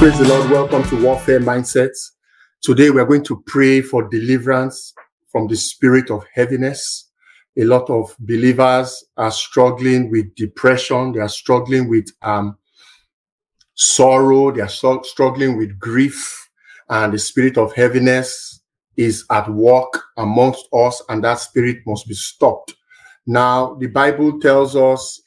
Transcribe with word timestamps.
Praise 0.00 0.18
the 0.18 0.28
Lord. 0.28 0.50
Welcome 0.50 0.82
to 0.84 1.04
Warfare 1.04 1.40
Mindsets. 1.40 2.12
Today 2.62 2.88
we 2.88 3.02
are 3.02 3.04
going 3.04 3.22
to 3.24 3.42
pray 3.46 3.82
for 3.82 4.08
deliverance 4.08 4.94
from 5.30 5.46
the 5.46 5.56
spirit 5.56 6.10
of 6.10 6.24
heaviness. 6.32 7.10
A 7.58 7.64
lot 7.64 7.90
of 7.90 8.16
believers 8.18 9.04
are 9.18 9.30
struggling 9.30 10.10
with 10.10 10.34
depression. 10.36 11.12
They 11.12 11.20
are 11.20 11.28
struggling 11.28 11.86
with 11.90 12.06
um, 12.22 12.56
sorrow. 13.74 14.50
They 14.50 14.62
are 14.62 14.70
so- 14.70 15.02
struggling 15.02 15.58
with 15.58 15.78
grief. 15.78 16.48
And 16.88 17.12
the 17.12 17.18
spirit 17.18 17.58
of 17.58 17.74
heaviness 17.74 18.62
is 18.96 19.26
at 19.30 19.50
work 19.50 20.02
amongst 20.16 20.66
us, 20.72 21.02
and 21.10 21.22
that 21.24 21.40
spirit 21.40 21.80
must 21.86 22.08
be 22.08 22.14
stopped. 22.14 22.74
Now, 23.26 23.74
the 23.74 23.88
Bible 23.88 24.40
tells 24.40 24.74
us 24.74 25.20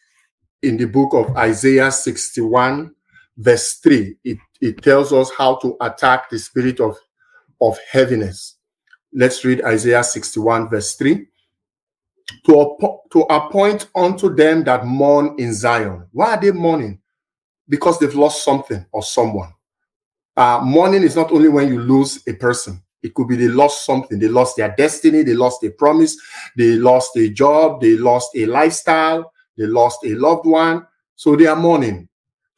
in 0.63 0.77
the 0.77 0.85
book 0.85 1.13
of 1.13 1.37
Isaiah 1.37 1.91
61, 1.91 2.95
verse 3.37 3.73
3, 3.75 4.15
it 4.23 4.39
it 4.63 4.81
tells 4.81 5.11
us 5.11 5.29
how 5.37 5.55
to 5.57 5.75
attack 5.81 6.29
the 6.29 6.39
spirit 6.39 6.79
of, 6.79 6.97
of 7.59 7.77
heaviness. 7.91 8.55
Let's 9.11 9.43
read 9.43 9.61
Isaiah 9.61 10.05
61, 10.05 10.69
verse 10.69 10.95
3. 10.95 11.27
To, 12.45 12.77
to 13.11 13.19
appoint 13.23 13.89
unto 13.93 14.33
them 14.33 14.63
that 14.63 14.85
mourn 14.85 15.35
in 15.37 15.53
Zion. 15.53 16.07
Why 16.13 16.35
are 16.35 16.41
they 16.41 16.51
mourning? 16.51 17.01
Because 17.67 17.99
they've 17.99 18.15
lost 18.15 18.45
something 18.45 18.85
or 18.93 19.03
someone. 19.03 19.53
Uh, 20.37 20.61
mourning 20.63 21.03
is 21.03 21.17
not 21.17 21.33
only 21.33 21.49
when 21.49 21.67
you 21.67 21.81
lose 21.81 22.25
a 22.25 22.33
person, 22.33 22.81
it 23.03 23.13
could 23.13 23.27
be 23.27 23.35
they 23.35 23.49
lost 23.49 23.85
something. 23.85 24.17
They 24.17 24.29
lost 24.29 24.55
their 24.55 24.73
destiny, 24.77 25.23
they 25.23 25.33
lost 25.33 25.61
a 25.65 25.71
promise, 25.71 26.15
they 26.55 26.77
lost 26.77 27.17
a 27.17 27.27
job, 27.27 27.81
they 27.81 27.97
lost 27.97 28.29
a 28.37 28.45
lifestyle, 28.45 29.29
they 29.57 29.65
lost 29.65 29.99
a 30.05 30.15
loved 30.15 30.45
one. 30.45 30.87
So 31.17 31.35
they 31.35 31.47
are 31.47 31.57
mourning 31.57 32.07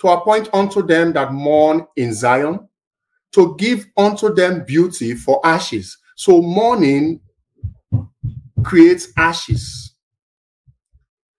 to 0.06 0.12
appoint 0.12 0.48
unto 0.54 0.84
them 0.84 1.14
that 1.14 1.34
mourn 1.34 1.88
in 1.96 2.14
Zion, 2.14 2.70
to 3.32 3.56
give 3.58 3.88
unto 3.98 4.32
them 4.34 4.64
beauty 4.64 5.16
for 5.16 5.44
ashes. 5.44 5.98
So 6.16 6.44
mourning 6.44 7.20
creates 8.64 9.08
ashes. 9.18 9.96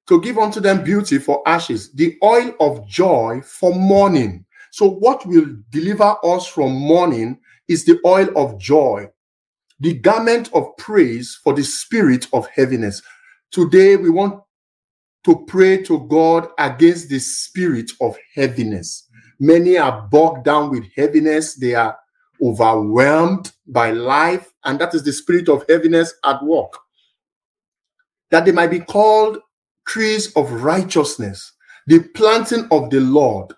To 0.08 0.20
give 0.20 0.36
unto 0.36 0.58
them 0.58 0.82
beauty 0.82 1.18
for 1.18 1.46
ashes, 1.46 1.92
the 1.92 2.16
oil 2.24 2.54
of 2.58 2.86
joy 2.88 3.40
for 3.44 3.72
mourning. 3.72 4.44
So 4.72 4.88
what 4.88 5.24
will 5.26 5.46
deliver 5.70 6.16
us 6.24 6.48
from 6.48 6.72
mourning 6.72 7.38
is 7.68 7.84
the 7.84 8.00
oil 8.04 8.28
of 8.36 8.58
joy, 8.58 9.08
the 9.78 9.94
garment 9.94 10.50
of 10.52 10.76
praise 10.76 11.38
for 11.42 11.54
the 11.54 11.62
spirit 11.62 12.26
of 12.32 12.48
heaviness. 12.48 13.00
Today 13.52 13.94
we 13.94 14.10
want 14.10 14.42
to 15.26 15.44
pray 15.48 15.82
to 15.82 16.06
God 16.06 16.48
against 16.56 17.08
the 17.08 17.18
spirit 17.18 17.90
of 18.00 18.16
heaviness. 18.36 19.08
Many 19.40 19.76
are 19.76 20.08
bogged 20.08 20.44
down 20.44 20.70
with 20.70 20.84
heaviness. 20.94 21.56
They 21.56 21.74
are 21.74 21.98
overwhelmed 22.40 23.50
by 23.66 23.90
life, 23.90 24.52
and 24.64 24.78
that 24.78 24.94
is 24.94 25.02
the 25.02 25.12
spirit 25.12 25.48
of 25.48 25.64
heaviness 25.68 26.14
at 26.24 26.40
work. 26.44 26.72
That 28.30 28.44
they 28.44 28.52
might 28.52 28.70
be 28.70 28.78
called 28.78 29.38
trees 29.84 30.32
of 30.34 30.52
righteousness, 30.62 31.54
the 31.88 32.04
planting 32.14 32.68
of 32.70 32.90
the 32.90 33.00
Lord, 33.00 33.52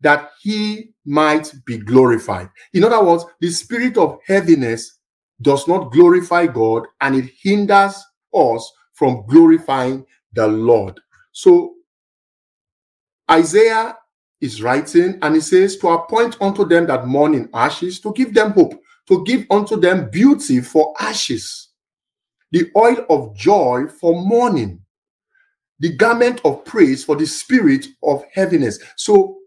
that 0.00 0.32
he 0.42 0.94
might 1.06 1.54
be 1.64 1.78
glorified. 1.78 2.48
In 2.72 2.82
other 2.82 3.02
words, 3.04 3.24
the 3.40 3.50
spirit 3.50 3.96
of 3.96 4.18
heaviness 4.26 4.98
does 5.42 5.68
not 5.68 5.92
glorify 5.92 6.48
God 6.48 6.86
and 7.00 7.14
it 7.14 7.30
hinders 7.40 8.02
us 8.34 8.72
from 8.94 9.24
glorifying 9.28 10.04
the 10.34 10.46
Lord. 10.46 11.00
So 11.32 11.74
Isaiah 13.30 13.96
is 14.40 14.62
writing 14.62 15.18
and 15.22 15.34
he 15.34 15.40
says, 15.40 15.76
To 15.78 15.88
appoint 15.88 16.36
unto 16.40 16.66
them 16.66 16.86
that 16.86 17.06
mourn 17.06 17.34
in 17.34 17.48
ashes, 17.54 18.00
to 18.00 18.12
give 18.12 18.34
them 18.34 18.52
hope, 18.52 18.80
to 19.08 19.24
give 19.24 19.46
unto 19.50 19.80
them 19.80 20.10
beauty 20.10 20.60
for 20.60 20.94
ashes, 21.00 21.70
the 22.52 22.70
oil 22.76 23.04
of 23.08 23.34
joy 23.36 23.86
for 23.88 24.20
mourning, 24.20 24.80
the 25.78 25.96
garment 25.96 26.40
of 26.44 26.64
praise 26.64 27.04
for 27.04 27.16
the 27.16 27.26
spirit 27.26 27.86
of 28.02 28.24
heaviness. 28.32 28.78
So 28.96 29.38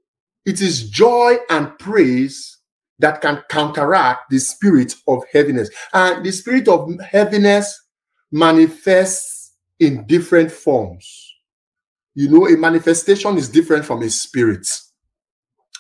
it 0.46 0.62
is 0.62 0.90
joy 0.90 1.38
and 1.50 1.78
praise 1.78 2.58
that 3.00 3.22
can 3.22 3.44
counteract 3.50 4.30
the 4.30 4.40
spirit 4.40 4.94
of 5.08 5.24
heaviness. 5.32 5.70
And 5.94 6.26
the 6.26 6.32
spirit 6.32 6.68
of 6.68 7.00
heaviness 7.02 7.80
manifests 8.32 9.37
in 9.80 10.06
different 10.08 10.52
forms. 10.52 11.34
You 12.16 12.30
know, 12.30 12.48
a 12.48 12.58
manifestation 12.58 13.38
is 13.38 13.50
different 13.50 13.86
from 13.86 14.02
a 14.02 14.10
spirit, 14.10 14.68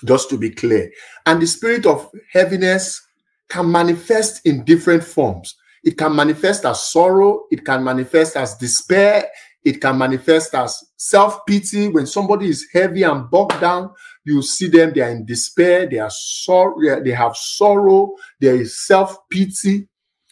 just 0.06 0.30
to 0.30 0.38
be 0.38 0.52
clear. 0.52 0.92
And 1.26 1.42
the 1.42 1.48
spirit 1.48 1.86
of 1.86 2.10
heaviness 2.32 3.02
can 3.50 3.72
manifest 3.72 4.46
in 4.46 4.64
different 4.64 5.04
forms. 5.04 5.56
It 5.84 5.98
can 5.98 6.16
manifest 6.16 6.66
as 6.66 6.84
sorrow, 6.84 7.46
it 7.50 7.64
can 7.66 7.84
manifest 7.84 8.36
as 8.36 8.56
despair, 8.56 9.26
it 9.64 9.82
can 9.82 9.98
manifest 9.98 10.54
as 10.54 10.84
self 10.98 11.46
pity. 11.46 11.88
When 11.88 12.06
somebody 12.06 12.50
is 12.50 12.68
heavy 12.74 13.04
and 13.04 13.30
bogged 13.30 13.60
down, 13.60 13.92
you 14.24 14.42
see 14.42 14.68
them, 14.68 14.92
they 14.94 15.02
are 15.02 15.10
in 15.10 15.26
despair, 15.26 15.88
they 15.90 16.00
are 16.00 16.10
sorry, 16.10 17.02
they 17.04 17.12
have 17.12 17.36
sorrow, 17.36 18.14
there 18.40 18.56
is 18.56 18.86
self 18.86 19.18
pity. 19.30 19.88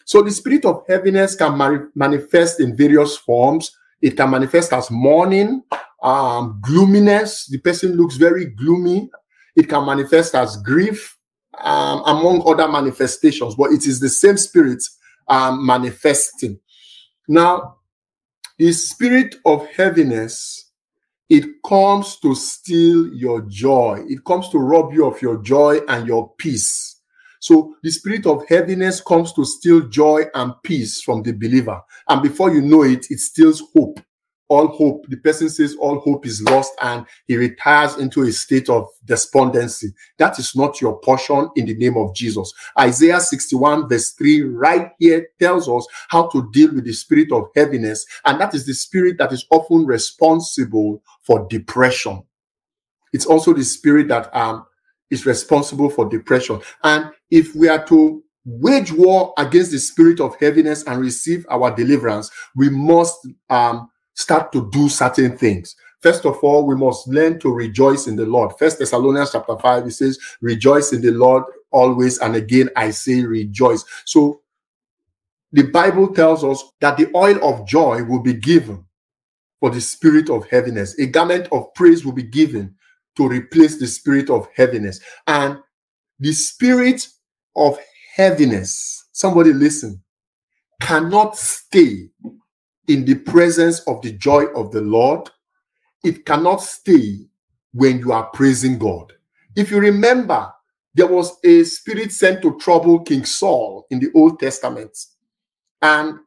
So 0.05 0.21
the 0.21 0.31
spirit 0.31 0.65
of 0.65 0.83
heaviness 0.87 1.35
can 1.35 1.57
manifest 1.95 2.59
in 2.61 2.77
various 2.77 3.17
forms. 3.17 3.71
It 4.01 4.15
can 4.15 4.29
manifest 4.29 4.71
as 4.73 4.91
mourning, 4.91 5.63
um, 6.03 6.61
gloominess. 6.63 7.47
The 7.47 7.59
person 7.59 7.97
looks 7.97 8.15
very 8.15 8.45
gloomy. 8.45 9.09
It 9.55 9.67
can 9.67 9.85
manifest 9.85 10.35
as 10.35 10.57
grief, 10.57 11.17
um, 11.59 12.03
among 12.05 12.43
other 12.47 12.71
manifestations, 12.71 13.55
but 13.55 13.71
it 13.71 13.87
is 13.87 13.99
the 13.99 14.09
same 14.09 14.37
spirit 14.37 14.83
um, 15.27 15.65
manifesting. 15.65 16.59
Now, 17.27 17.77
the 18.59 18.71
spirit 18.73 19.35
of 19.45 19.67
heaviness, 19.69 20.71
it 21.29 21.45
comes 21.65 22.17
to 22.21 22.35
steal 22.35 23.13
your 23.13 23.41
joy. 23.41 24.03
It 24.07 24.23
comes 24.23 24.49
to 24.49 24.59
rob 24.59 24.93
you 24.93 25.07
of 25.07 25.21
your 25.21 25.37
joy 25.41 25.79
and 25.87 26.07
your 26.07 26.33
peace. 26.37 26.94
So 27.45 27.75
the 27.83 27.91
spirit 27.91 28.25
of 28.25 28.43
heaviness 28.49 29.01
comes 29.01 29.31
to 29.33 29.45
steal 29.45 29.81
joy 29.81 30.23
and 30.33 30.53
peace 30.63 30.99
from 30.99 31.21
the 31.21 31.31
believer. 31.31 31.79
And 32.09 32.23
before 32.23 32.51
you 32.51 32.59
know 32.59 32.81
it, 32.83 33.05
it 33.11 33.19
steals 33.19 33.61
hope 33.75 33.99
all 34.47 34.67
hope, 34.67 35.07
the 35.07 35.17
person 35.17 35.49
says 35.49 35.75
all 35.79 35.99
hope 35.99 36.25
is 36.25 36.41
lost 36.43 36.73
and 36.81 37.05
he 37.27 37.35
retires 37.35 37.97
into 37.97 38.23
a 38.23 38.31
state 38.31 38.69
of 38.69 38.87
despondency. 39.03 39.93
That 40.19 40.37
is 40.37 40.55
not 40.55 40.79
your 40.81 40.99
portion 40.99 41.49
in 41.55 41.65
the 41.65 41.75
name 41.75 41.97
of 41.97 42.13
Jesus. 42.13 42.53
Isaiah 42.79 43.19
61 43.19 43.89
verse 43.89 44.11
3 44.11 44.43
right 44.43 44.91
here 44.99 45.27
tells 45.39 45.67
us 45.67 45.87
how 46.09 46.27
to 46.27 46.47
deal 46.51 46.73
with 46.73 46.85
the 46.85 46.93
spirit 46.93 47.31
of 47.31 47.45
heaviness. 47.55 48.05
And 48.23 48.39
that 48.39 48.53
is 48.53 48.67
the 48.67 48.75
spirit 48.75 49.17
that 49.17 49.33
is 49.33 49.45
often 49.49 49.85
responsible 49.85 51.01
for 51.23 51.47
depression. 51.49 52.21
It's 53.13 53.25
also 53.25 53.53
the 53.53 53.63
spirit 53.63 54.09
that 54.09 54.35
um, 54.35 54.65
is 55.09 55.25
responsible 55.25 55.89
for 55.89 56.09
depression. 56.09 56.61
And 56.83 57.11
if 57.29 57.55
we 57.55 57.67
are 57.69 57.85
to 57.87 58.23
wage 58.45 58.91
war 58.91 59.33
against 59.37 59.71
the 59.71 59.79
spirit 59.79 60.19
of 60.19 60.35
heaviness 60.39 60.83
and 60.83 60.99
receive 60.99 61.45
our 61.49 61.75
deliverance, 61.75 62.29
we 62.55 62.69
must 62.69 63.27
um, 63.49 63.89
start 64.13 64.51
to 64.53 64.69
do 64.71 64.89
certain 64.89 65.37
things. 65.37 65.75
First 66.01 66.25
of 66.25 66.37
all, 66.43 66.65
we 66.65 66.75
must 66.75 67.07
learn 67.07 67.39
to 67.39 67.51
rejoice 67.51 68.05
in 68.05 68.15
the 68.15 68.25
Lord. 68.25 68.53
First 68.59 68.77
Thessalonians 68.77 69.31
chapter 69.31 69.57
5, 69.57 69.87
it 69.87 69.91
says, 69.91 70.19
Rejoice 70.41 70.93
in 70.93 71.01
the 71.01 71.11
Lord 71.11 71.43
always. 71.71 72.19
And 72.19 72.35
again, 72.35 72.69
I 72.75 72.91
say 72.91 73.21
rejoice. 73.23 73.83
So 74.05 74.41
the 75.51 75.63
Bible 75.63 76.13
tells 76.13 76.43
us 76.43 76.63
that 76.79 76.97
the 76.97 77.09
oil 77.15 77.43
of 77.43 77.67
joy 77.67 78.03
will 78.03 78.21
be 78.21 78.33
given 78.33 78.85
for 79.59 79.69
the 79.69 79.81
spirit 79.81 80.29
of 80.29 80.47
heaviness. 80.47 80.97
A 80.99 81.07
garment 81.07 81.47
of 81.51 81.73
praise 81.73 82.05
will 82.05 82.13
be 82.13 82.23
given 82.23 82.75
to 83.17 83.27
replace 83.27 83.77
the 83.77 83.87
spirit 83.87 84.29
of 84.29 84.47
heaviness. 84.55 84.99
And 85.27 85.59
the 86.19 86.31
spirit 86.33 87.07
of 87.55 87.77
heaviness, 88.15 89.07
somebody 89.11 89.53
listen, 89.53 90.01
cannot 90.81 91.37
stay 91.37 92.09
in 92.87 93.05
the 93.05 93.15
presence 93.15 93.79
of 93.81 94.01
the 94.01 94.11
joy 94.11 94.45
of 94.55 94.71
the 94.71 94.81
Lord, 94.81 95.29
it 96.03 96.25
cannot 96.25 96.61
stay 96.61 97.19
when 97.73 97.99
you 97.99 98.11
are 98.11 98.25
praising 98.27 98.77
God. 98.77 99.13
If 99.55 99.71
you 99.71 99.79
remember 99.79 100.51
there 100.95 101.07
was 101.07 101.37
a 101.43 101.63
spirit 101.65 102.13
sent 102.13 102.41
to 102.41 102.57
trouble 102.57 103.01
King 103.01 103.25
Saul 103.25 103.85
in 103.89 103.99
the 103.99 104.09
Old 104.15 104.39
Testament. 104.39 104.97
And 105.81 106.19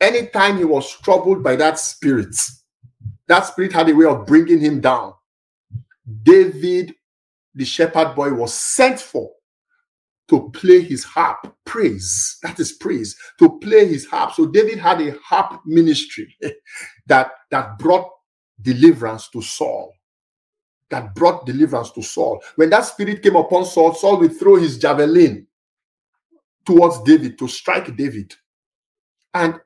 anytime 0.00 0.58
he 0.58 0.64
was 0.64 0.96
troubled 1.00 1.42
by 1.42 1.56
that 1.56 1.78
spirit, 1.80 2.34
that 3.26 3.46
spirit 3.46 3.72
had 3.72 3.90
a 3.90 3.94
way 3.94 4.06
of 4.06 4.24
bringing 4.24 4.60
him 4.60 4.80
down. 4.80 5.14
David, 6.22 6.94
the 7.54 7.64
shepherd 7.64 8.14
boy, 8.14 8.32
was 8.32 8.54
sent 8.54 9.00
for 9.00 9.30
to 10.28 10.50
play 10.50 10.80
his 10.80 11.04
harp, 11.04 11.54
praise. 11.64 12.38
That 12.42 12.58
is 12.58 12.72
praise, 12.72 13.16
to 13.38 13.58
play 13.58 13.86
his 13.86 14.06
harp. 14.06 14.32
So 14.32 14.46
David 14.46 14.78
had 14.78 15.00
a 15.00 15.16
harp 15.24 15.60
ministry 15.66 16.36
that, 17.06 17.32
that 17.50 17.78
brought 17.78 18.08
deliverance 18.60 19.28
to 19.30 19.42
Saul. 19.42 19.92
That 20.90 21.14
brought 21.14 21.46
deliverance 21.46 21.90
to 21.92 22.02
Saul. 22.02 22.42
When 22.56 22.70
that 22.70 22.82
spirit 22.86 23.22
came 23.22 23.36
upon 23.36 23.64
Saul, 23.64 23.94
Saul 23.94 24.20
would 24.20 24.38
throw 24.38 24.56
his 24.56 24.78
javelin 24.78 25.46
towards 26.64 27.02
David 27.02 27.38
to 27.38 27.48
strike 27.48 27.94
David. 27.96 28.34
And 29.34 29.60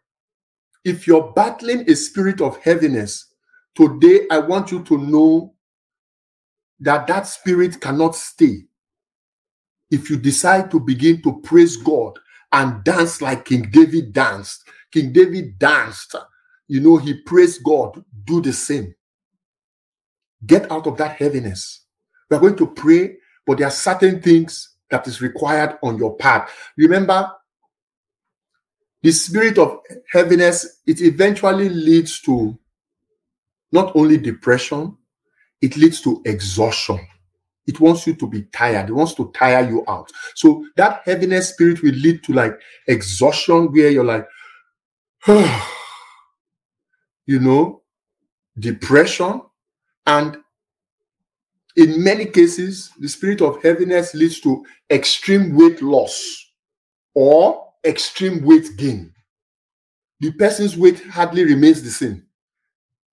if 0.85 1.07
you're 1.07 1.33
battling 1.33 1.91
a 1.91 1.97
spirit 1.97 2.41
of 2.41 2.59
heaviness, 2.59 3.27
today 3.75 4.27
I 4.31 4.39
want 4.39 4.71
you 4.71 4.83
to 4.85 4.99
know 4.99 5.56
that 6.81 7.07
that 7.07 7.27
spirit 7.27 7.81
cannot 7.81 8.15
stay. 8.15 8.65
If 9.91 10.11
you 10.11 10.17
decide 10.17 10.71
to 10.73 10.81
begin 10.81 11.23
to 11.23 11.41
praise 11.41 11.77
God 11.77 12.19
and 12.53 12.83
dance 12.85 13.23
like 13.23 13.45
King 13.45 13.71
David 13.71 14.13
danced, 14.13 14.69
King 14.91 15.13
David 15.13 15.59
danced, 15.59 16.17
you 16.69 16.81
know, 16.81 16.97
he 16.97 17.15
praised 17.23 17.63
God, 17.63 18.03
do 18.25 18.41
the 18.41 18.53
same. 18.53 18.95
Get 20.45 20.71
out 20.71 20.87
of 20.87 20.97
that 20.99 21.17
heaviness. 21.17 21.85
We're 22.31 22.41
going 22.41 22.57
to 22.57 22.67
pray, 22.67 23.17
but 23.47 23.59
there 23.59 23.69
are 23.69 23.73
certain 23.73 24.21
things 24.21 24.75
that 24.91 25.07
is 25.07 25.21
required 25.21 25.79
on 25.83 25.99
your 25.99 26.17
part. 26.17 26.49
Remember, 26.77 27.31
the 29.03 29.13
spirit 29.13 29.59
of 29.59 29.79
heaviness, 30.11 30.81
it 30.87 31.01
eventually 31.01 31.69
leads 31.69 32.21
to 32.23 32.59
not 33.71 33.95
only 33.95 34.17
depression, 34.17 34.96
it 35.61 35.77
leads 35.77 36.01
to 36.03 36.23
exhaustion. 36.25 37.01
It 37.67 37.81
wants 37.81 38.07
you 38.07 38.15
to 38.17 38.29
be 38.29 38.43
tired. 38.45 38.91
It 38.91 38.93
wants 38.93 39.15
to 39.15 39.33
tire 39.33 39.69
you 39.69 39.85
out. 39.89 40.11
So 40.35 40.65
that 40.77 41.03
heaviness 41.05 41.51
spirit 41.51 41.83
will 41.83 41.95
lead 41.95 42.23
to 42.25 42.33
like 42.33 42.61
exhaustion 42.87 43.73
where 43.73 43.91
you're 43.91 44.05
like, 44.05 44.27
you 47.27 47.41
know, 47.41 47.83
depression. 48.59 49.43
And 50.07 50.39
in 51.77 52.03
many 52.03 52.27
cases, 52.27 52.91
the 53.01 53.09
spirit 53.09 53.43
of 53.43 53.63
heaviness 53.63 54.15
leads 54.15 54.41
to 54.41 54.65
extreme 54.91 55.57
weight 55.57 55.83
loss 55.83 56.53
or 57.15 57.67
extreme 57.85 58.45
weight 58.45 58.77
gain. 58.77 59.13
The 60.21 60.33
person's 60.33 60.77
weight 60.77 61.05
hardly 61.07 61.45
remains 61.45 61.83
the 61.83 61.91
same 61.91 62.26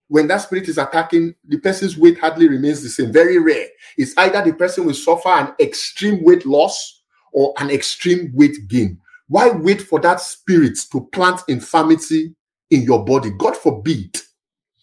when 0.07 0.27
that 0.27 0.37
spirit 0.37 0.67
is 0.67 0.77
attacking, 0.77 1.35
the 1.47 1.57
person's 1.57 1.97
weight 1.97 2.19
hardly 2.19 2.47
remains 2.47 2.83
the 2.83 2.89
same. 2.89 3.11
Very 3.11 3.39
rare. 3.39 3.67
It's 3.97 4.13
either 4.17 4.43
the 4.43 4.53
person 4.53 4.85
will 4.85 4.93
suffer 4.93 5.29
an 5.29 5.53
extreme 5.59 6.23
weight 6.23 6.45
loss 6.45 7.01
or 7.31 7.53
an 7.57 7.69
extreme 7.69 8.31
weight 8.33 8.55
gain. 8.67 8.99
Why 9.27 9.49
wait 9.49 9.81
for 9.81 9.99
that 10.01 10.21
spirit 10.21 10.77
to 10.91 11.07
plant 11.11 11.41
infirmity 11.47 12.35
in 12.69 12.83
your 12.83 13.03
body? 13.03 13.31
God 13.31 13.57
forbid. 13.57 14.17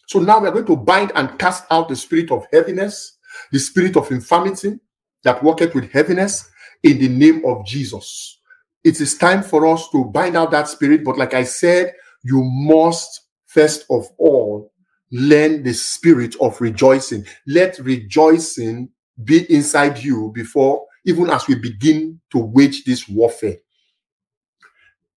So 0.08 0.18
now 0.18 0.40
we're 0.40 0.50
going 0.50 0.66
to 0.66 0.76
bind 0.76 1.12
and 1.14 1.38
cast 1.38 1.64
out 1.70 1.88
the 1.88 1.96
spirit 1.96 2.32
of 2.32 2.46
heaviness, 2.52 3.18
the 3.52 3.60
spirit 3.60 3.96
of 3.96 4.10
infirmity 4.10 4.80
that 5.22 5.42
worketh 5.42 5.74
with 5.74 5.92
heaviness 5.92 6.50
in 6.82 6.98
the 6.98 7.08
name 7.08 7.44
of 7.44 7.64
Jesus. 7.64 8.40
It 8.82 9.00
is 9.00 9.18
time 9.18 9.42
for 9.42 9.66
us 9.66 9.88
to 9.90 10.06
bind 10.06 10.36
out 10.36 10.50
that 10.50 10.68
spirit. 10.68 11.04
But 11.04 11.18
like 11.18 11.34
I 11.34 11.44
said, 11.44 11.94
you 12.24 12.42
must 12.42 13.28
first 13.46 13.84
of 13.90 14.08
all 14.18 14.72
learn 15.10 15.62
the 15.62 15.72
spirit 15.72 16.36
of 16.40 16.60
rejoicing. 16.60 17.26
Let 17.46 17.78
rejoicing 17.78 18.90
be 19.24 19.52
inside 19.52 19.98
you 19.98 20.30
before, 20.34 20.86
even 21.04 21.30
as 21.30 21.46
we 21.46 21.56
begin 21.56 22.20
to 22.30 22.38
wage 22.38 22.84
this 22.84 23.08
warfare. 23.08 23.56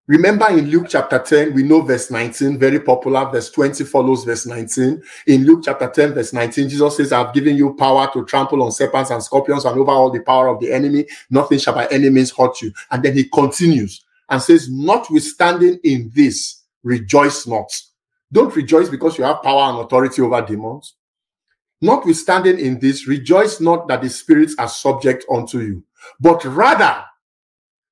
Remember 0.06 0.50
in 0.50 0.69
Luke 0.69 0.88
chapter 0.90 1.18
10, 1.18 1.54
we 1.54 1.63
know 1.63 1.81
verse 1.81 2.12
19, 2.12 2.60
very 2.60 2.81
popular. 2.81 3.31
Verse 3.31 3.50
20 3.51 3.86
follows 3.86 4.25
verse 4.25 4.45
19. 4.45 5.01
In 5.28 5.45
Luke 5.45 5.62
chapter 5.63 5.88
10, 5.88 6.13
verse 6.13 6.34
19, 6.34 6.68
Jesus 6.68 6.98
says, 6.98 7.13
I've 7.13 7.34
given 7.34 7.56
you 7.56 7.74
power 7.75 8.10
to 8.12 8.25
trample 8.25 8.63
on 8.63 8.74
serpents 8.74 9.12
and 9.12 9.24
scorpions 9.24 9.63
and 9.63 9.80
over 9.80 9.92
all 9.92 10.12
the 10.12 10.19
power 10.19 10.50
of 10.50 10.60
the 10.60 10.74
enemy. 10.74 11.06
Nothing 11.30 11.57
shall 11.57 11.75
by 11.75 11.88
any 11.88 12.10
means 12.10 12.31
hurt 12.31 12.62
you. 12.62 12.74
And 12.92 13.01
then 13.01 13.16
he 13.16 13.30
continues 13.30 14.04
and 14.30 14.42
says, 14.42 14.68
Notwithstanding 14.69 15.80
in 15.86 16.12
this, 16.13 16.63
rejoice 16.84 17.48
not 17.48 17.72
don't 18.34 18.56
rejoice 18.56 18.90
because 18.90 19.18
you 19.18 19.24
have 19.24 19.44
power 19.44 19.72
and 19.72 19.80
authority 19.80 20.22
over 20.22 20.42
demons. 20.42 20.96
Notwithstanding 21.82 22.60
in 22.60 22.80
this, 22.80 23.08
rejoice 23.08 23.62
not 23.62 23.88
that 23.88 24.02
the 24.02 24.10
spirits 24.10 24.56
are 24.58 24.68
subject 24.68 25.26
unto 25.32 25.60
you, 25.60 25.84
but 26.20 26.44
rather 26.44 27.04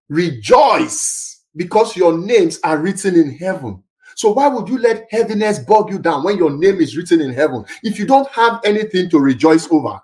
rejoice 0.09 1.43
because 1.55 1.95
your 1.95 2.17
names 2.17 2.59
are 2.63 2.77
written 2.77 3.15
in 3.15 3.37
heaven. 3.37 3.83
So 4.15 4.31
why 4.31 4.47
would 4.47 4.67
you 4.67 4.77
let 4.77 5.07
heaviness 5.11 5.59
bog 5.59 5.91
you 5.91 5.99
down 5.99 6.23
when 6.23 6.37
your 6.37 6.51
name 6.51 6.81
is 6.81 6.97
written 6.97 7.21
in 7.21 7.33
heaven? 7.33 7.63
If 7.83 7.99
you 7.99 8.05
don't 8.05 8.29
have 8.29 8.59
anything 8.63 9.09
to 9.09 9.19
rejoice 9.19 9.67
over, 9.71 9.99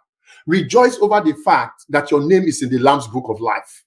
rejoice 0.46 0.98
over 1.00 1.20
the 1.22 1.34
fact 1.44 1.86
that 1.90 2.12
your 2.12 2.26
name 2.26 2.44
is 2.44 2.62
in 2.62 2.70
the 2.70 2.80
Lamb's 2.80 3.08
book 3.08 3.26
of 3.30 3.40
life. 3.42 3.84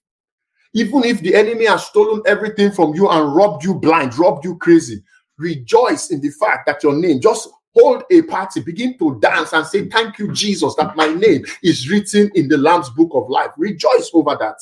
Even 0.73 1.03
if 1.03 1.21
the 1.21 1.35
enemy 1.35 1.65
has 1.65 1.85
stolen 1.85 2.21
everything 2.25 2.71
from 2.71 2.93
you 2.93 3.09
and 3.09 3.35
robbed 3.35 3.63
you 3.63 3.73
blind, 3.73 4.17
robbed 4.17 4.45
you 4.45 4.57
crazy, 4.57 5.03
rejoice 5.37 6.11
in 6.11 6.21
the 6.21 6.29
fact 6.29 6.65
that 6.67 6.83
your 6.83 6.95
name 6.95 7.19
just 7.19 7.49
hold 7.73 8.03
a 8.11 8.21
party, 8.23 8.61
begin 8.61 8.97
to 8.97 9.19
dance 9.19 9.53
and 9.53 9.65
say, 9.65 9.87
Thank 9.87 10.19
you, 10.19 10.31
Jesus, 10.31 10.75
that 10.75 10.95
my 10.95 11.07
name 11.07 11.45
is 11.63 11.89
written 11.89 12.31
in 12.35 12.47
the 12.47 12.57
Lamb's 12.57 12.89
book 12.89 13.11
of 13.13 13.29
life. 13.29 13.51
Rejoice 13.57 14.11
over 14.13 14.35
that. 14.39 14.57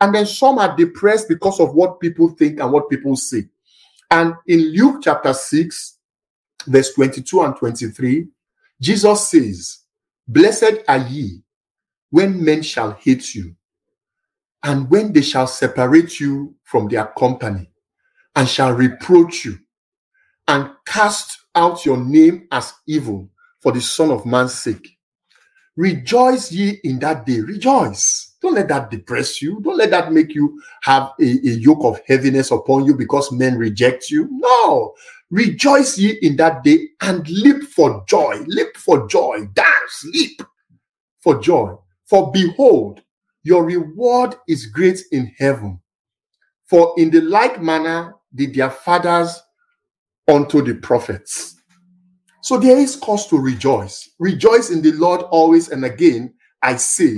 And 0.00 0.14
then 0.14 0.26
some 0.26 0.58
are 0.58 0.76
depressed 0.76 1.28
because 1.28 1.60
of 1.60 1.74
what 1.74 2.00
people 2.00 2.28
think 2.30 2.60
and 2.60 2.72
what 2.72 2.88
people 2.88 3.16
say. 3.16 3.44
And 4.10 4.34
in 4.46 4.72
Luke 4.72 5.00
chapter 5.02 5.32
6, 5.34 5.98
verse 6.66 6.94
22 6.94 7.42
and 7.42 7.56
23, 7.56 8.28
Jesus 8.80 9.28
says, 9.28 9.78
Blessed 10.26 10.84
are 10.86 10.98
ye 10.98 11.42
when 12.10 12.42
men 12.42 12.62
shall 12.62 12.92
hate 12.92 13.34
you, 13.34 13.54
and 14.62 14.88
when 14.88 15.12
they 15.12 15.20
shall 15.20 15.46
separate 15.46 16.20
you 16.20 16.54
from 16.62 16.88
their 16.88 17.06
company, 17.18 17.70
and 18.34 18.48
shall 18.48 18.72
reproach 18.72 19.44
you 19.44 19.58
and 20.48 20.70
cast 20.86 21.38
out 21.54 21.84
your 21.84 21.98
name 21.98 22.48
as 22.50 22.72
evil 22.86 23.28
for 23.60 23.70
the 23.70 23.80
Son 23.80 24.10
of 24.10 24.26
Man's 24.26 24.54
sake. 24.54 24.96
Rejoice 25.76 26.50
ye 26.50 26.80
in 26.82 26.98
that 26.98 27.24
day. 27.24 27.40
Rejoice. 27.40 28.34
Don't 28.42 28.54
let 28.54 28.68
that 28.68 28.90
depress 28.90 29.40
you. 29.40 29.60
Don't 29.60 29.76
let 29.76 29.90
that 29.90 30.12
make 30.12 30.34
you 30.34 30.60
have 30.82 31.12
a, 31.20 31.24
a 31.24 31.52
yoke 31.54 31.84
of 31.84 32.00
heaviness 32.06 32.50
upon 32.50 32.84
you 32.84 32.96
because 32.96 33.30
men 33.30 33.56
reject 33.56 34.10
you. 34.10 34.26
No. 34.30 34.94
Rejoice 35.30 35.98
ye 35.98 36.18
in 36.22 36.36
that 36.36 36.64
day 36.64 36.88
and 37.02 37.28
leap 37.28 37.62
for 37.64 38.04
joy. 38.08 38.42
Leap 38.46 38.76
for 38.76 39.06
joy. 39.06 39.46
Dance. 39.52 40.04
Leap 40.12 40.42
for 41.20 41.38
joy. 41.40 41.76
For 42.06 42.32
behold, 42.32 43.02
your 43.42 43.64
reward 43.64 44.34
is 44.48 44.66
great 44.66 45.00
in 45.12 45.32
heaven. 45.38 45.80
For 46.64 46.94
in 46.96 47.10
the 47.10 47.20
like 47.20 47.62
manner 47.62 48.14
did 48.34 48.54
their 48.54 48.70
fathers 48.70 49.40
unto 50.28 50.62
the 50.62 50.74
prophets. 50.74 51.56
So 52.42 52.58
there 52.58 52.78
is 52.78 52.96
cause 52.96 53.26
to 53.28 53.38
rejoice. 53.38 54.10
Rejoice 54.18 54.70
in 54.70 54.82
the 54.82 54.92
Lord 54.92 55.22
always 55.22 55.70
and 55.70 55.84
again. 55.84 56.34
I 56.62 56.76
say, 56.76 57.16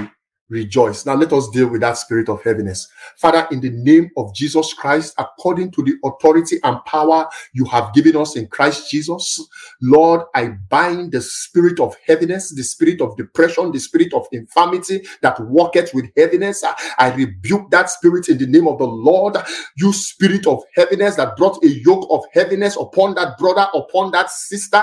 rejoice. 0.51 1.07
Now 1.07 1.15
let 1.15 1.33
us 1.33 1.49
deal 1.51 1.69
with 1.69 1.81
that 1.83 1.97
spirit 1.99 2.29
of 2.29 2.43
heaviness. 2.43 2.89
Father, 3.17 3.49
in 3.53 3.61
the 3.61 3.71
name 3.71 4.11
of 4.17 4.35
Jesus 4.35 4.75
Christ, 4.75 5.15
according 5.19 5.71
to 5.73 5.83
the 5.85 5.95
authority 6.05 6.59
and 6.65 6.85
power 6.85 7.29
you 7.55 7.65
have 7.67 7.95
given 7.95 8.17
us 8.17 8.37
in 8.37 8.49
Christ 8.49 8.91
Jesus, 8.91 9.41
Lord, 9.83 10.23
I 10.35 10.49
bind 10.69 11.13
the 11.13 11.21
spirit 11.23 11.81
of 11.81 11.97
heaviness, 12.07 12.51
the 12.51 12.65
spirit 12.65 13.01
of 13.01 13.17
depression, 13.17 13.73
the 13.73 13.81
spirit 13.81 14.13
of 14.13 14.27
infirmity 14.33 15.07
that 15.23 15.41
walketh 15.41 15.95
with 15.95 16.07
heaviness. 16.17 16.65
I 16.99 17.15
rebuke 17.15 17.71
that 17.71 17.91
spirit 17.91 18.29
in 18.29 18.39
the 18.39 18.47
name 18.47 18.69
of 18.69 18.79
the 18.79 18.87
Lord. 18.87 19.37
You 19.77 19.93
spirit 19.93 20.47
of 20.47 20.63
heaviness 20.75 21.17
that 21.17 21.37
brought 21.37 21.63
a 21.65 21.69
yoke 21.69 22.07
of 22.11 22.25
heaviness 22.33 22.77
upon 22.77 23.15
that 23.15 23.39
brother, 23.39 23.67
upon 23.75 24.11
that 24.13 24.31
sister. 24.31 24.83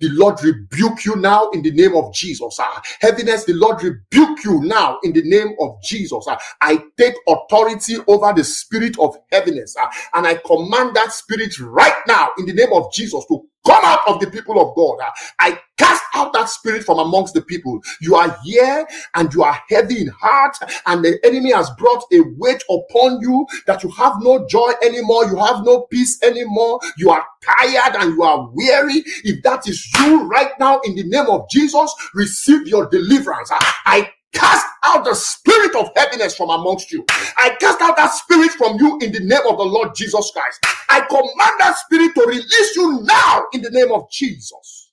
The 0.00 0.08
Lord 0.10 0.42
rebuke 0.42 1.04
you 1.04 1.16
now 1.16 1.50
in 1.50 1.62
the 1.62 1.72
name 1.72 1.96
of 1.96 2.12
Jesus. 2.14 2.56
Ah, 2.60 2.82
heaviness, 3.00 3.44
the 3.44 3.54
Lord 3.54 3.82
rebuke 3.82 4.44
you 4.44 4.60
now 4.62 4.98
in 5.08 5.14
the 5.14 5.22
name 5.28 5.56
of 5.60 5.82
Jesus. 5.82 6.26
Uh, 6.28 6.38
I 6.62 6.82
take 6.98 7.14
authority 7.28 7.96
over 8.08 8.32
the 8.34 8.44
spirit 8.44 8.98
of 9.00 9.16
heaviness 9.32 9.76
uh, 9.76 9.86
and 10.14 10.26
I 10.26 10.36
command 10.36 10.96
that 10.96 11.12
spirit 11.12 11.58
right 11.60 11.96
now 12.08 12.30
in 12.38 12.46
the 12.46 12.54
name 12.54 12.72
of 12.74 12.92
Jesus 12.92 13.24
to 13.28 13.46
come 13.66 13.84
out 13.84 14.00
of 14.08 14.20
the 14.20 14.30
people 14.30 14.60
of 14.60 14.74
God. 14.76 14.98
Uh, 15.06 15.10
I 15.40 15.60
cast 15.78 16.02
out 16.14 16.32
that 16.32 16.48
spirit 16.48 16.84
from 16.84 16.98
amongst 16.98 17.34
the 17.34 17.42
people. 17.42 17.80
You 18.00 18.14
are 18.16 18.36
here 18.44 18.86
and 19.14 19.32
you 19.34 19.42
are 19.42 19.58
heavy 19.68 20.00
in 20.00 20.08
heart, 20.08 20.56
and 20.86 21.04
the 21.04 21.18
enemy 21.24 21.52
has 21.52 21.70
brought 21.78 22.04
a 22.12 22.20
weight 22.38 22.62
upon 22.70 23.20
you 23.20 23.46
that 23.66 23.82
you 23.82 23.90
have 23.90 24.14
no 24.20 24.46
joy 24.48 24.72
anymore, 24.84 25.26
you 25.26 25.36
have 25.36 25.64
no 25.64 25.82
peace 25.90 26.22
anymore, 26.22 26.80
you 26.96 27.10
are 27.10 27.24
tired 27.42 27.96
and 28.00 28.14
you 28.14 28.22
are 28.22 28.48
weary. 28.52 29.02
If 29.24 29.42
that 29.44 29.68
is 29.68 29.86
you 30.00 30.24
right 30.24 30.52
now, 30.58 30.80
in 30.84 30.94
the 30.94 31.04
name 31.04 31.26
of 31.28 31.48
Jesus, 31.50 31.92
receive 32.14 32.66
your 32.68 32.88
deliverance. 32.88 33.50
I 33.86 34.10
cast 34.34 34.66
out 34.84 35.04
the 35.04 35.14
spirit 35.14 35.76
of 35.76 35.90
heaviness 35.96 36.36
from 36.36 36.50
amongst 36.50 36.92
you. 36.92 37.04
I 37.38 37.56
cast 37.60 37.80
out 37.82 37.96
that 37.96 38.12
spirit 38.14 38.52
from 38.52 38.78
you 38.80 38.98
in 39.02 39.12
the 39.12 39.20
name 39.20 39.46
of 39.48 39.58
the 39.58 39.64
Lord 39.64 39.94
Jesus 39.96 40.30
Christ. 40.32 40.60
I 40.90 41.00
command 41.02 41.60
that 41.60 41.76
spirit 41.78 42.14
to 42.16 42.26
release 42.26 42.76
you 42.76 43.00
now 43.02 43.44
in 43.54 43.62
the 43.62 43.70
name 43.70 43.92
of 43.92 44.10
Jesus. 44.10 44.84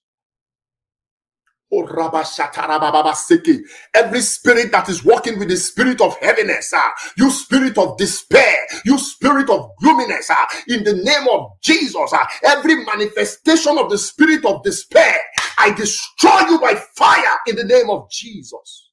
Every 3.94 4.22
spirit 4.22 4.72
that 4.72 4.88
is 4.90 5.04
walking 5.04 5.40
with 5.40 5.50
the 5.50 5.58
spirit 5.58 6.02
of 6.02 6.18
heaviness, 6.20 6.74
uh, 6.74 6.80
you 7.18 7.30
spirit 7.30 7.78
of 7.78 7.98
despair, 7.98 8.56
you 8.86 8.98
spirit 8.98 9.50
of 9.50 9.72
gloominess, 9.82 10.30
uh, 10.30 10.36
in 10.70 10.86
the 10.86 10.94
name 10.96 11.28
of 11.32 11.52
Jesus, 11.62 12.14
uh, 12.14 12.26
every 12.46 12.86
manifestation 12.86 13.78
of 13.78 13.90
the 13.92 13.98
spirit 13.98 14.46
of 14.46 14.64
despair, 14.64 15.20
I 15.58 15.74
destroy 15.74 16.40
you 16.50 16.60
by 16.62 16.76
fire 16.96 17.38
in 17.48 17.58
the 17.58 17.66
name 17.66 17.90
of 17.90 18.10
Jesus. 18.10 18.92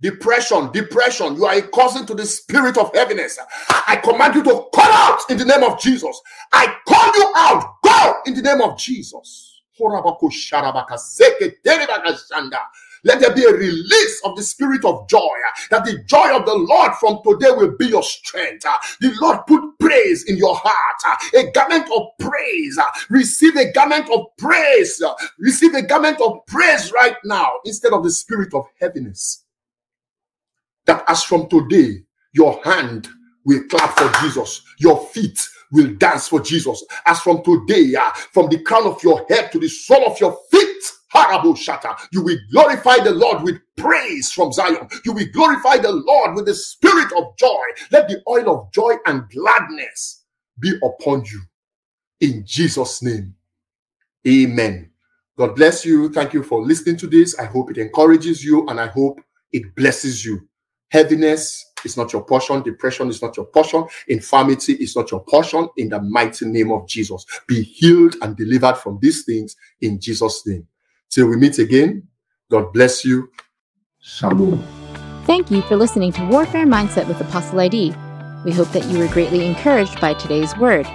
Depression, 0.00 0.70
depression, 0.72 1.36
you 1.36 1.44
are 1.46 1.54
a 1.56 1.62
cousin 1.62 2.06
to 2.06 2.14
the 2.14 2.26
spirit 2.26 2.78
of 2.78 2.94
heaviness. 2.94 3.38
I 3.68 4.00
command 4.02 4.34
you 4.34 4.42
to 4.44 4.66
come 4.74 4.88
out 4.90 5.20
in 5.28 5.38
the 5.38 5.44
name 5.44 5.62
of 5.62 5.80
Jesus. 5.80 6.20
I 6.52 6.74
call 6.88 7.12
you 7.16 7.32
out. 7.36 7.76
Go 7.84 8.14
in 8.26 8.34
the 8.34 8.42
name 8.42 8.62
of 8.62 8.78
Jesus. 8.78 9.60
Let 13.04 13.20
there 13.20 13.34
be 13.34 13.44
a 13.44 13.52
release 13.52 14.20
of 14.24 14.36
the 14.36 14.42
spirit 14.42 14.84
of 14.84 15.08
joy. 15.08 15.28
That 15.70 15.84
the 15.84 16.02
joy 16.04 16.36
of 16.36 16.46
the 16.46 16.54
Lord 16.54 16.92
from 17.00 17.20
today 17.24 17.50
will 17.50 17.76
be 17.78 17.86
your 17.86 18.02
strength. 18.02 18.64
The 19.00 19.14
Lord 19.20 19.40
put 19.46 19.78
praise 19.78 20.24
in 20.24 20.36
your 20.36 20.56
heart, 20.56 21.20
a 21.34 21.50
garment 21.52 21.90
of 21.94 22.08
praise. 22.18 22.78
Receive 23.10 23.56
a 23.56 23.72
garment 23.72 24.10
of 24.10 24.26
praise. 24.38 25.02
Receive 25.38 25.74
a 25.74 25.82
garment 25.82 26.20
of 26.20 26.46
praise 26.46 26.92
right 26.92 27.16
now 27.24 27.52
instead 27.64 27.92
of 27.92 28.04
the 28.04 28.10
spirit 28.10 28.54
of 28.54 28.66
heaviness. 28.80 29.44
That 30.86 31.04
as 31.08 31.24
from 31.24 31.48
today, 31.48 31.98
your 32.32 32.60
hand 32.64 33.08
will 33.44 33.62
clap 33.70 33.98
for 33.98 34.22
Jesus, 34.22 34.62
your 34.78 34.98
feet 35.08 35.38
will 35.72 35.94
dance 35.96 36.28
for 36.28 36.40
Jesus. 36.40 36.84
As 37.06 37.20
from 37.20 37.42
today, 37.42 37.94
uh, 37.94 38.10
from 38.32 38.48
the 38.48 38.60
crown 38.62 38.86
of 38.86 39.02
your 39.02 39.24
head 39.28 39.52
to 39.52 39.58
the 39.58 39.68
sole 39.68 40.06
of 40.06 40.20
your 40.20 40.36
feet, 40.50 40.66
Harabo 41.14 41.56
Shata, 41.56 41.96
you 42.12 42.22
will 42.22 42.38
glorify 42.52 42.98
the 43.02 43.12
Lord 43.12 43.42
with 43.42 43.56
praise 43.76 44.30
from 44.32 44.52
Zion. 44.52 44.88
You 45.04 45.12
will 45.12 45.26
glorify 45.32 45.78
the 45.78 45.92
Lord 45.92 46.36
with 46.36 46.46
the 46.46 46.54
spirit 46.54 47.12
of 47.16 47.36
joy. 47.36 47.62
Let 47.90 48.08
the 48.08 48.22
oil 48.28 48.50
of 48.50 48.72
joy 48.72 48.94
and 49.06 49.28
gladness 49.30 50.24
be 50.60 50.72
upon 50.82 51.24
you. 51.24 51.40
In 52.20 52.44
Jesus' 52.46 53.02
name, 53.02 53.34
amen. 54.28 54.90
God 55.38 55.56
bless 55.56 55.84
you. 55.84 56.12
Thank 56.12 56.34
you 56.34 56.42
for 56.42 56.62
listening 56.62 56.96
to 56.98 57.06
this. 57.06 57.38
I 57.38 57.46
hope 57.46 57.70
it 57.70 57.78
encourages 57.78 58.44
you 58.44 58.66
and 58.68 58.80
I 58.80 58.88
hope 58.88 59.20
it 59.52 59.74
blesses 59.76 60.24
you. 60.24 60.48
Heaviness 60.90 61.66
is 61.84 61.96
not 61.96 62.12
your 62.12 62.24
portion. 62.24 62.62
Depression 62.62 63.08
is 63.08 63.22
not 63.22 63.36
your 63.36 63.46
portion. 63.46 63.84
Infirmity 64.08 64.74
is 64.74 64.94
not 64.96 65.10
your 65.10 65.20
portion. 65.24 65.68
In 65.76 65.88
the 65.88 66.00
mighty 66.02 66.46
name 66.46 66.70
of 66.72 66.86
Jesus, 66.86 67.24
be 67.46 67.62
healed 67.62 68.16
and 68.22 68.36
delivered 68.36 68.76
from 68.76 68.98
these 69.00 69.24
things 69.24 69.56
in 69.80 70.00
Jesus' 70.00 70.46
name. 70.46 70.66
Till 71.08 71.28
we 71.28 71.36
meet 71.36 71.58
again, 71.58 72.06
God 72.50 72.72
bless 72.72 73.04
you. 73.04 73.30
Shalom. 74.00 74.62
Thank 75.26 75.50
you 75.50 75.62
for 75.62 75.76
listening 75.76 76.12
to 76.12 76.26
Warfare 76.26 76.66
Mindset 76.66 77.06
with 77.06 77.20
Apostle 77.20 77.60
ID. 77.60 77.94
We 78.44 78.52
hope 78.52 78.72
that 78.72 78.84
you 78.86 78.98
were 78.98 79.08
greatly 79.08 79.46
encouraged 79.46 80.00
by 80.00 80.14
today's 80.14 80.56
word. 80.56 80.86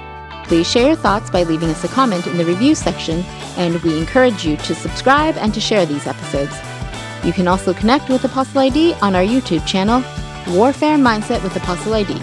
Please 0.45 0.69
share 0.69 0.87
your 0.87 0.95
thoughts 0.95 1.29
by 1.29 1.43
leaving 1.43 1.69
us 1.69 1.83
a 1.83 1.87
comment 1.87 2.27
in 2.27 2.37
the 2.37 2.45
review 2.45 2.75
section, 2.75 3.21
and 3.57 3.81
we 3.81 3.97
encourage 3.97 4.45
you 4.45 4.57
to 4.57 4.75
subscribe 4.75 5.37
and 5.37 5.53
to 5.53 5.61
share 5.61 5.85
these 5.85 6.05
episodes. 6.05 6.53
You 7.25 7.33
can 7.33 7.47
also 7.47 7.73
connect 7.73 8.07
with 8.09 8.23
Apostle 8.23 8.59
ID 8.59 8.93
on 9.01 9.15
our 9.15 9.23
YouTube 9.23 9.65
channel, 9.65 10.03
Warfare 10.55 10.95
Mindset 10.97 11.41
with 11.41 11.55
Apostle 11.55 11.95
ID. 11.95 12.13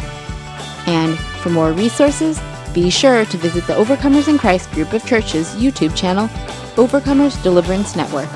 And 0.86 1.18
for 1.42 1.50
more 1.50 1.72
resources, 1.72 2.40
be 2.72 2.88
sure 2.88 3.24
to 3.24 3.36
visit 3.36 3.66
the 3.66 3.74
Overcomers 3.74 4.28
in 4.28 4.38
Christ 4.38 4.70
group 4.70 4.92
of 4.92 5.04
churches 5.04 5.48
YouTube 5.56 5.96
channel, 5.96 6.28
Overcomers 6.76 7.42
Deliverance 7.42 7.96
Network. 7.96 8.28